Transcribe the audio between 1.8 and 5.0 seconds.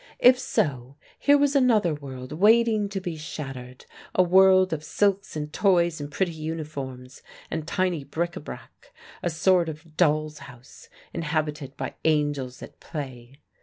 world waiting to be shattered a world of